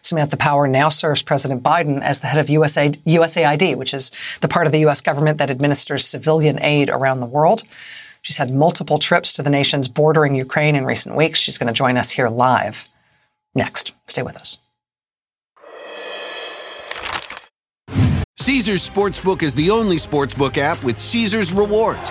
[0.03, 4.11] Samantha Power now serves President Biden as the head of USA, USAID, which is
[4.41, 5.01] the part of the U.S.
[5.01, 7.63] government that administers civilian aid around the world.
[8.23, 11.39] She's had multiple trips to the nations bordering Ukraine in recent weeks.
[11.39, 12.89] She's going to join us here live
[13.55, 13.95] next.
[14.07, 14.59] Stay with us.
[18.39, 22.11] Caesars Sportsbook is the only sportsbook app with Caesars rewards.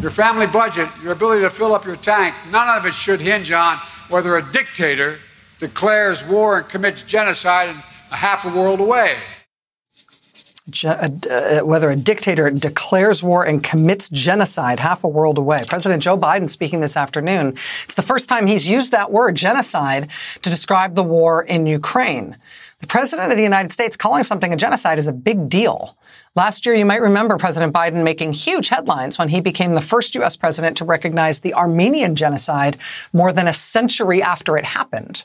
[0.00, 3.50] Your family budget, your ability to fill up your tank, none of it should hinge
[3.50, 3.78] on
[4.08, 5.18] whether a dictator
[5.58, 7.70] declares war and commits genocide
[8.10, 9.16] a half a world away.
[10.84, 15.62] Uh, uh, whether a dictator declares war and commits genocide half a world away.
[15.68, 17.50] President Joe Biden speaking this afternoon.
[17.84, 20.10] It's the first time he's used that word, genocide,
[20.42, 22.36] to describe the war in Ukraine.
[22.78, 25.96] The president of the United States calling something a genocide is a big deal.
[26.34, 30.14] Last year, you might remember President Biden making huge headlines when he became the first
[30.16, 30.36] U.S.
[30.36, 32.76] president to recognize the Armenian genocide
[33.14, 35.22] more than a century after it happened.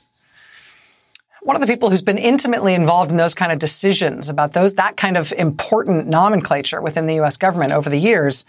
[1.42, 4.76] One of the people who's been intimately involved in those kind of decisions about those,
[4.76, 7.36] that kind of important nomenclature within the U.S.
[7.36, 8.46] government over the years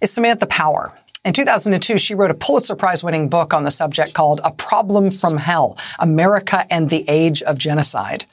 [0.00, 0.92] is Samantha Power.
[1.24, 5.10] In 2002, she wrote a Pulitzer Prize winning book on the subject called A Problem
[5.10, 8.26] from Hell America and the Age of Genocide.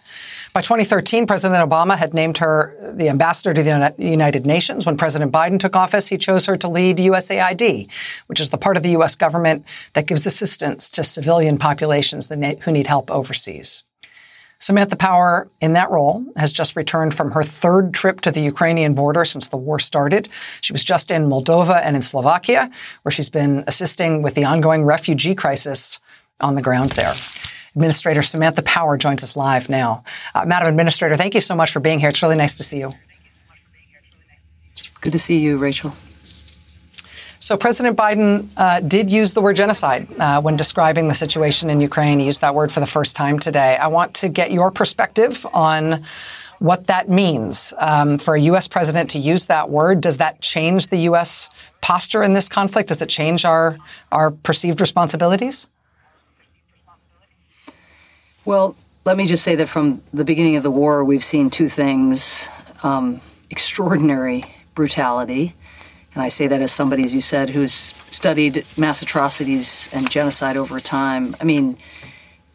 [0.52, 4.86] By 2013, President Obama had named her the ambassador to the United Nations.
[4.86, 7.90] When President Biden took office, he chose her to lead USAID,
[8.26, 9.16] which is the part of the U.S.
[9.16, 13.86] government that gives assistance to civilian populations who need help overseas.
[14.62, 18.94] Samantha Power, in that role, has just returned from her third trip to the Ukrainian
[18.94, 20.30] border since the war started.
[20.62, 22.70] She was just in Moldova and in Slovakia,
[23.02, 26.00] where she's been assisting with the ongoing refugee crisis
[26.42, 27.12] on the ground there.
[27.76, 30.04] Administrator Samantha Power joins us live now.
[30.36, 32.10] Uh, Madam Administrator, thank you so much for being here.
[32.10, 32.92] It's really nice to see you.
[35.02, 35.92] Good to see you, Rachel.
[37.42, 41.82] So President Biden uh, did use the word genocide uh, when describing the situation in
[41.82, 42.20] Ukraine.
[42.20, 43.78] He used that word for the first time today.
[43.78, 46.04] I want to get your perspective on
[46.60, 48.68] what that means um, for a U.S.
[48.68, 50.02] president to use that word.
[50.02, 51.50] Does that change the U.S.
[51.82, 52.90] posture in this conflict?
[52.90, 53.76] Does it change our
[54.12, 55.68] our perceived responsibilities?
[58.46, 61.70] Well, let me just say that from the beginning of the war, we've seen two
[61.70, 62.50] things:
[62.84, 64.44] um, extraordinary
[64.76, 65.56] brutality
[66.14, 70.58] and I say that as somebody, as you said, who's studied mass atrocities and genocide
[70.58, 71.36] over time.
[71.40, 71.78] I mean,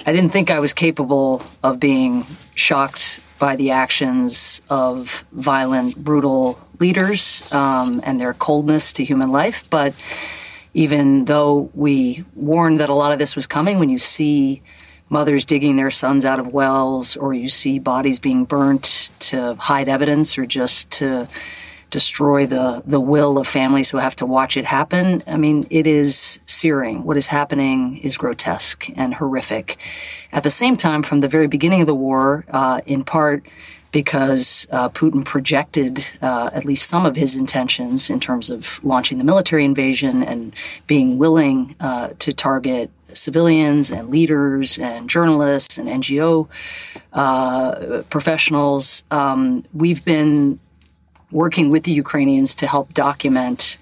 [0.05, 6.61] I didn't think I was capable of being shocked by the actions of violent, brutal
[6.79, 9.69] leaders um, and their coldness to human life.
[9.71, 9.95] But
[10.75, 14.63] even though we warned that a lot of this was coming, when you see
[15.09, 19.89] mothers digging their sons out of wells, or you see bodies being burnt to hide
[19.89, 21.27] evidence or just to
[21.91, 25.23] destroy the the will of families who have to watch it happen.
[25.27, 27.05] I mean, it is searing.
[27.05, 29.79] What is happening is grotesque and horrific.
[30.33, 33.47] At the same time, from the very beginning of the war, uh, in part
[33.93, 39.17] because uh, Putin projected uh, at least some of his intentions in terms of launching
[39.17, 40.55] the military invasion and
[40.87, 46.47] being willing uh, to target civilians and leaders and journalists and NGO
[47.15, 49.05] uh, professionals.
[49.11, 50.59] Um, we've been
[51.31, 53.79] working with the Ukrainians to help document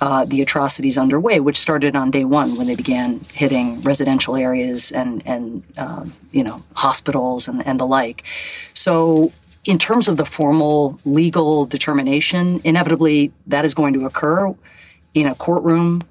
[0.00, 4.92] uh, the atrocities underway, which started on day one when they began hitting residential areas
[4.92, 8.24] and and uh, you know hospitals and, and the like.
[8.72, 9.32] So.
[9.66, 14.54] In terms of the formal legal determination, inevitably that is going to occur
[15.14, 16.02] in a courtroom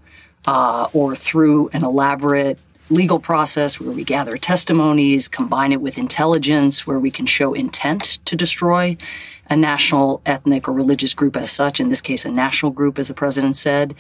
[0.47, 2.57] uh, or through an elaborate
[2.89, 8.19] legal process where we gather testimonies, combine it with intelligence, where we can show intent
[8.25, 8.97] to destroy
[9.49, 13.09] a national, ethnic, or religious group as such, in this case, a national group, as
[13.09, 13.93] the president said.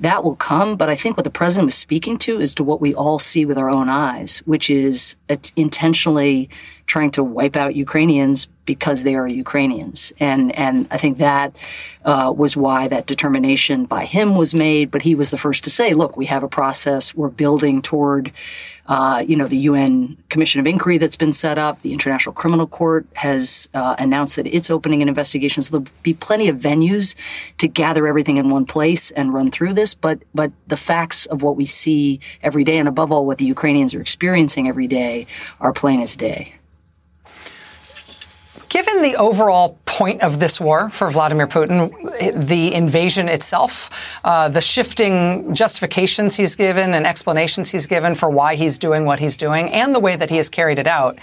[0.00, 2.80] That will come, but I think what the president was speaking to is to what
[2.80, 5.16] we all see with our own eyes, which is
[5.56, 6.48] intentionally
[6.90, 10.12] trying to wipe out Ukrainians because they are Ukrainians.
[10.20, 11.56] And, and I think that
[12.04, 14.90] uh, was why that determination by him was made.
[14.90, 17.14] But he was the first to say, look, we have a process.
[17.14, 18.32] We're building toward,
[18.86, 21.82] uh, you know, the UN Commission of Inquiry that's been set up.
[21.82, 25.62] The International Criminal Court has uh, announced that it's opening an investigation.
[25.62, 27.16] So there'll be plenty of venues
[27.58, 29.94] to gather everything in one place and run through this.
[29.94, 33.46] But, but the facts of what we see every day and above all what the
[33.46, 35.26] Ukrainians are experiencing every day
[35.60, 36.54] are plain as day.
[38.70, 41.90] Given the overall point of this war for Vladimir Putin,
[42.46, 43.90] the invasion itself,
[44.22, 49.18] uh, the shifting justifications he's given and explanations he's given for why he's doing what
[49.18, 51.18] he's doing, and the way that he has carried it out,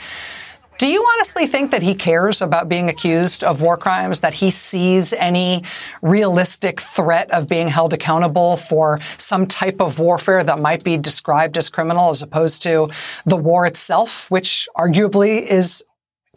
[0.77, 4.51] do you honestly think that he cares about being accused of war crimes, that he
[4.51, 5.63] sees any
[6.01, 11.57] realistic threat of being held accountable for some type of warfare that might be described
[11.57, 12.89] as criminal as opposed to
[13.25, 15.83] the war itself, which arguably is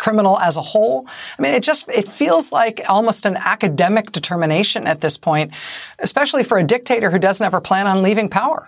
[0.00, 1.06] criminal as a whole.
[1.38, 5.52] I mean, it just it feels like almost an academic determination at this point,
[6.00, 8.66] especially for a dictator who doesn't ever plan on leaving power.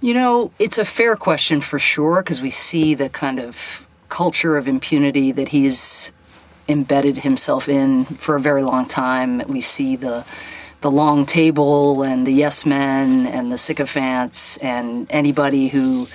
[0.00, 4.56] You know, it's a fair question for sure because we see the kind of culture
[4.56, 6.12] of impunity that he's
[6.68, 9.42] embedded himself in for a very long time.
[9.48, 10.24] We see the
[10.80, 16.08] the long table and the yes men and the sycophants and anybody who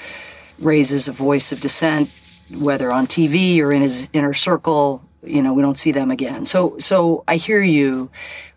[0.60, 2.22] raises a voice of dissent,
[2.60, 5.02] whether on TV or in his inner circle.
[5.24, 6.46] You know, we don't see them again.
[6.46, 8.12] So, so I hear you,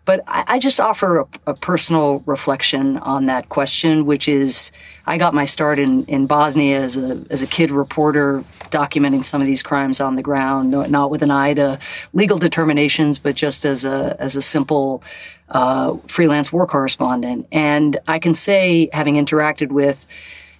[0.05, 4.71] but I, I just offer a, a, personal reflection on that question, which is
[5.07, 9.41] I got my start in, in Bosnia as a as a kid reporter, documenting some
[9.41, 11.79] of these crimes on the ground, not with an eye to
[12.13, 15.03] legal determinations, but just as a as a simple
[15.49, 17.47] uh, freelance war correspondent.
[17.51, 20.07] And I can say, having interacted with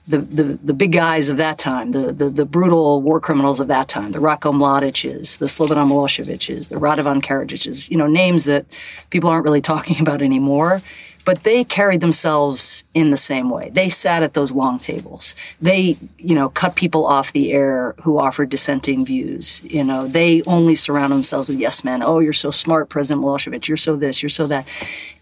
[0.10, 3.68] the, the, the big guys of that time, the, the, the, brutal war criminals of
[3.68, 8.66] that time, the Ratko Mladic's, the Slobodan Milosevic's, the Radovan Karadzic's, you know, names that
[9.12, 10.80] people aren't really talking about anymore.
[11.26, 13.70] But they carried themselves in the same way.
[13.70, 15.36] They sat at those long tables.
[15.62, 19.62] They, you know, cut people off the air who offered dissenting views.
[19.64, 22.02] You know, they only surround themselves with yes men.
[22.02, 23.68] Oh, you're so smart, President Milosevic.
[23.68, 24.68] You're so this, you're so that.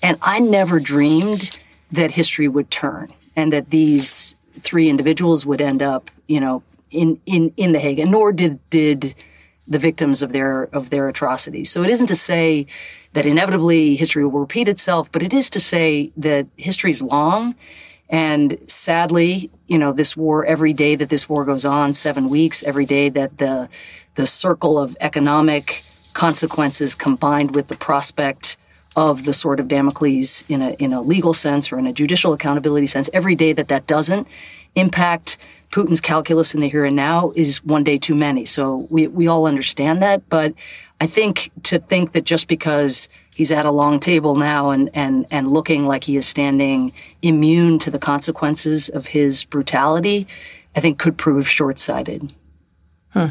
[0.02, 1.60] And I never dreamed
[1.92, 7.20] that history would turn and that these three individuals would end up, you know, in
[7.26, 9.16] in in the Hague, and nor did did
[9.68, 11.70] the victims of their of their atrocities.
[11.70, 12.68] So it isn't to say
[13.14, 17.56] that inevitably history will repeat itself, but it is to say that history is long.
[18.10, 22.64] And sadly, you know, this war, every day that this war goes on, seven weeks,
[22.64, 23.70] every day that the
[24.16, 25.84] the circle of economic
[26.14, 28.58] consequences combined with the prospect
[28.98, 32.34] of the sword of Damocles in a in a legal sense or in a judicial
[32.34, 33.10] accountability sense.
[33.14, 34.28] Every day that that doesn't
[34.74, 35.38] impact
[35.72, 38.44] Putin's calculus in the here and now is one day too many.
[38.44, 40.56] So we we all understand that, but
[41.00, 45.28] I think to think that just because he's at a long table now and and
[45.30, 46.92] and looking like he is standing
[47.22, 50.26] immune to the consequences of his brutality,
[50.76, 52.34] I think could prove short-sighted.
[53.10, 53.30] Huh.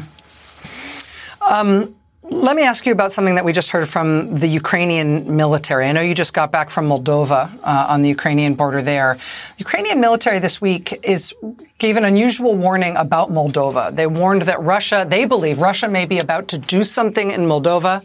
[1.41, 1.96] Um,
[2.29, 5.85] let me ask you about something that we just heard from the Ukrainian military.
[5.85, 9.15] I know you just got back from Moldova uh, on the Ukrainian border there.
[9.57, 11.33] The Ukrainian military this week is
[11.77, 13.95] gave an unusual warning about Moldova.
[13.95, 18.03] They warned that Russia, they believe Russia may be about to do something in Moldova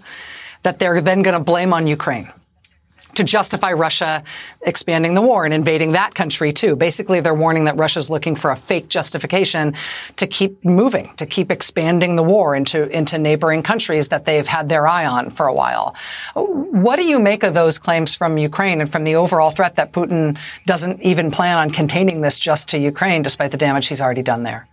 [0.63, 2.31] that they're then going to blame on Ukraine
[3.15, 4.23] to justify Russia
[4.63, 6.77] expanding the war and invading that country too.
[6.77, 9.75] Basically, they're warning that Russia's looking for a fake justification
[10.17, 14.69] to keep moving, to keep expanding the war into, into neighboring countries that they've had
[14.69, 15.95] their eye on for a while.
[16.35, 19.93] What do you make of those claims from Ukraine and from the overall threat that
[19.93, 24.23] Putin doesn't even plan on containing this just to Ukraine, despite the damage he's already
[24.23, 24.69] done there?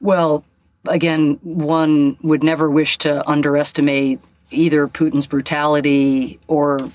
[0.00, 0.44] Well,
[0.86, 4.20] again, one would never wish to underestimate
[4.50, 6.90] either Putin's brutality or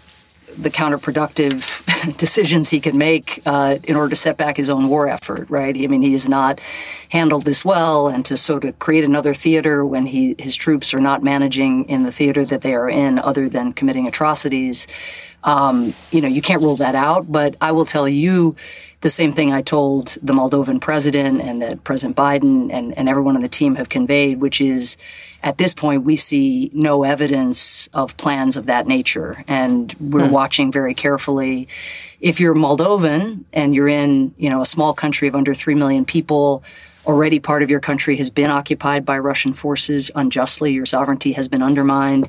[0.58, 5.08] the counterproductive decisions he can make uh, in order to set back his own war
[5.08, 5.76] effort, right?
[5.78, 6.60] I mean, he has not
[7.10, 11.02] handled this well, and to sort of create another theater when he his troops are
[11.02, 14.88] not managing in the theater that they are in, other than committing atrocities.
[15.44, 17.32] Um, you know, you can't rule that out.
[17.32, 18.56] But I will tell you
[19.06, 23.36] the same thing I told the Moldovan president and that President Biden and, and everyone
[23.36, 24.98] on the team have conveyed, which is
[25.44, 29.44] at this point, we see no evidence of plans of that nature.
[29.48, 30.34] And we're hmm.
[30.34, 31.68] watching very carefully.
[32.20, 36.04] If you're Moldovan and you're in, you know, a small country of under 3 million
[36.04, 36.64] people,
[37.06, 41.48] already part of your country has been occupied by Russian forces unjustly, your sovereignty has
[41.48, 42.28] been undermined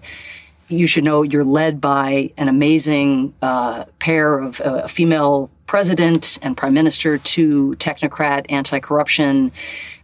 [0.69, 6.39] you should know you're led by an amazing uh, pair of uh, a female president
[6.43, 9.53] and prime minister, two technocrat, anti corruption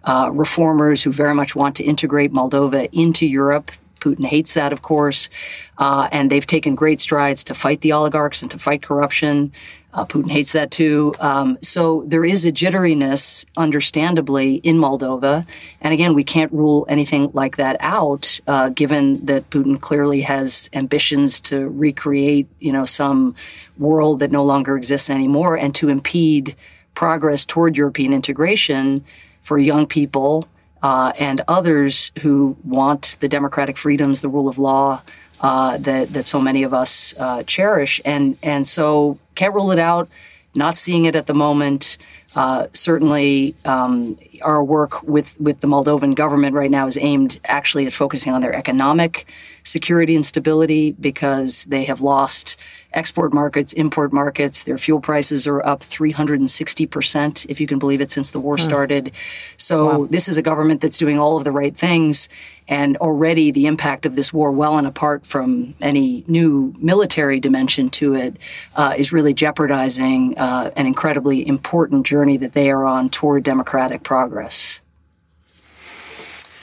[0.04, 3.70] uh, reformers who very much want to integrate Moldova into Europe.
[4.00, 5.30] Putin hates that, of course.
[5.78, 9.52] Uh, and they've taken great strides to fight the oligarchs and to fight corruption.
[9.94, 11.14] Uh, Putin hates that too.
[11.20, 15.46] Um, so there is a jitteriness, understandably, in Moldova.
[15.82, 20.70] And again, we can't rule anything like that out, uh, given that Putin clearly has
[20.72, 23.34] ambitions to recreate, you know, some
[23.76, 26.56] world that no longer exists anymore, and to impede
[26.94, 29.04] progress toward European integration
[29.42, 30.48] for young people
[30.82, 35.02] uh, and others who want the democratic freedoms, the rule of law,
[35.42, 39.78] uh, that that so many of us uh, cherish, and and so can't rule it
[39.78, 40.08] out.
[40.54, 41.98] Not seeing it at the moment.
[42.34, 47.86] Uh, certainly, um, our work with with the Moldovan government right now is aimed actually
[47.86, 49.26] at focusing on their economic
[49.64, 52.58] security and stability because they have lost
[52.94, 54.64] export markets, import markets.
[54.64, 58.62] Their fuel prices are up 360%, if you can believe it, since the war hmm.
[58.62, 59.12] started.
[59.56, 60.06] So wow.
[60.10, 62.28] this is a government that's doing all of the right things.
[62.72, 67.90] And already the impact of this war, well and apart from any new military dimension
[67.90, 68.38] to it,
[68.76, 74.04] uh, is really jeopardizing uh, an incredibly important journey that they are on toward democratic
[74.04, 74.80] progress.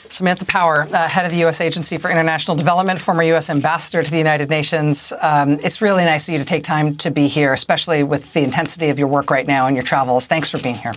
[0.08, 1.60] Samantha Power, uh, head of the U.S.
[1.60, 3.48] Agency for International Development, former U.S.
[3.48, 5.12] ambassador to the United Nations.
[5.20, 8.40] Um, it's really nice of you to take time to be here, especially with the
[8.40, 10.26] intensity of your work right now and your travels.
[10.26, 10.94] Thanks for being here.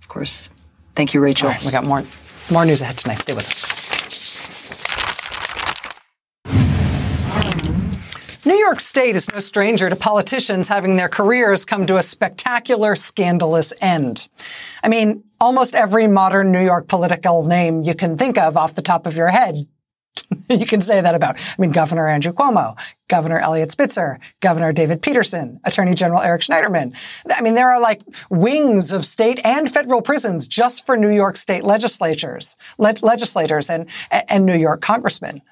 [0.00, 0.50] Of course.
[0.94, 1.50] Thank you, Rachel.
[1.64, 2.02] we got more,
[2.50, 3.20] more news ahead tonight.
[3.22, 3.84] Stay with us.
[8.46, 12.94] New York State is no stranger to politicians having their careers come to a spectacular,
[12.94, 14.28] scandalous end.
[14.82, 18.82] I mean, almost every modern New York political name you can think of off the
[18.82, 19.66] top of your head.
[20.50, 25.02] you can say that about, I mean, Governor Andrew Cuomo, Governor Eliot Spitzer, Governor David
[25.02, 26.96] Paterson, Attorney General Eric Schneiderman.
[27.30, 31.36] I mean, there are like wings of state and federal prisons just for New York
[31.36, 35.42] state legislatures, le- legislators and, and New York congressmen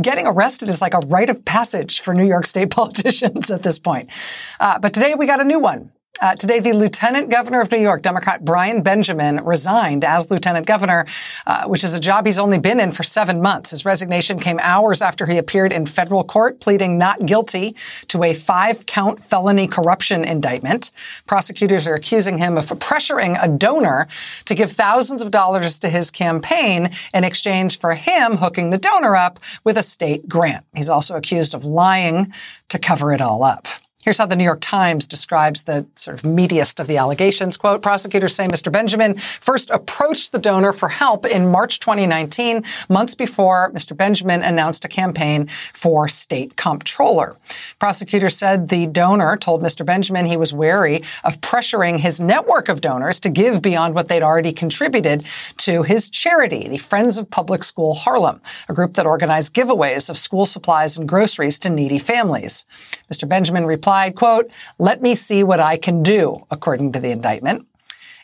[0.00, 3.78] getting arrested is like a rite of passage for New York State politicians at this
[3.78, 4.10] point.
[4.58, 5.92] Uh, but today we got a new one.
[6.20, 11.06] Uh, today, the Lieutenant Governor of New York, Democrat Brian Benjamin, resigned as Lieutenant Governor,
[11.44, 13.70] uh, which is a job he's only been in for seven months.
[13.70, 17.74] His resignation came hours after he appeared in federal court pleading not guilty
[18.08, 20.92] to a five-count felony corruption indictment.
[21.26, 24.06] Prosecutors are accusing him of pressuring a donor
[24.44, 29.16] to give thousands of dollars to his campaign in exchange for him hooking the donor
[29.16, 30.64] up with a state grant.
[30.76, 32.32] He's also accused of lying
[32.68, 33.66] to cover it all up.
[34.04, 37.56] Here's how the New York Times describes the sort of meatiest of the allegations.
[37.56, 38.70] Quote, prosecutors say Mr.
[38.70, 43.96] Benjamin first approached the donor for help in March 2019, months before Mr.
[43.96, 47.34] Benjamin announced a campaign for state comptroller.
[47.78, 49.86] Prosecutors said the donor told Mr.
[49.86, 54.22] Benjamin he was wary of pressuring his network of donors to give beyond what they'd
[54.22, 55.24] already contributed
[55.56, 60.18] to his charity, the Friends of Public School Harlem, a group that organized giveaways of
[60.18, 62.66] school supplies and groceries to needy families.
[63.10, 63.26] Mr.
[63.26, 67.66] Benjamin replied, replied, quote, let me see what I can do, according to the indictment.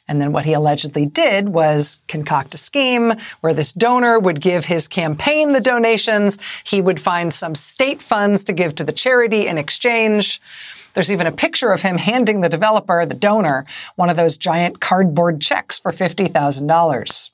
[0.08, 4.64] And then what he allegedly did was concoct a scheme where this donor would give
[4.64, 6.38] his campaign the donations.
[6.64, 10.40] He would find some state funds to give to the charity in exchange.
[10.94, 13.64] There's even a picture of him handing the developer, the donor,
[13.94, 17.30] one of those giant cardboard checks for $50,000.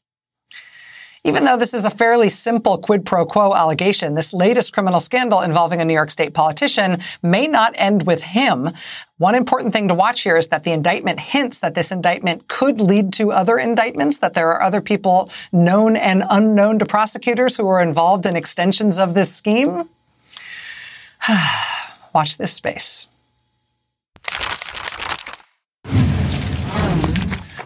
[1.27, 5.41] Even though this is a fairly simple quid pro quo allegation, this latest criminal scandal
[5.41, 8.71] involving a New York State politician may not end with him.
[9.19, 12.79] One important thing to watch here is that the indictment hints that this indictment could
[12.79, 17.67] lead to other indictments, that there are other people known and unknown to prosecutors who
[17.67, 19.89] are involved in extensions of this scheme.
[22.15, 23.09] watch this space.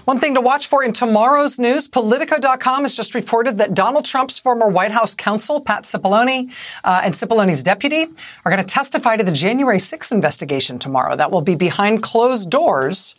[0.04, 4.38] One thing to watch for in tomorrow's news Politico.com has just reported that Donald Trump's
[4.38, 6.52] former White House counsel, Pat Cipollone,
[6.84, 8.06] uh, and Cipollone's deputy
[8.44, 11.16] are going to testify to the January 6th investigation tomorrow.
[11.16, 13.14] That will be behind closed doors.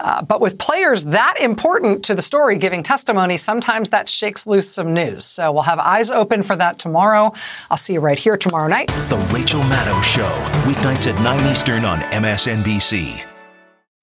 [0.00, 4.70] Uh, but with players that important to the story giving testimony, sometimes that shakes loose
[4.70, 5.24] some news.
[5.24, 7.32] So we'll have eyes open for that tomorrow.
[7.70, 8.88] I'll see you right here tomorrow night.
[9.08, 10.28] The Rachel Maddow Show,
[10.64, 13.33] weeknights at 9 Eastern on MSNBC.